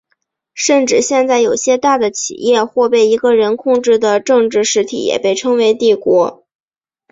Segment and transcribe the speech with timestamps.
[0.55, 6.43] 甚至现在有些大的企业或被一个人控制的政治实体也被称为帝国。